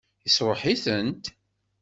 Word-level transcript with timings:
Yesṛuḥ-itent? 0.25 1.25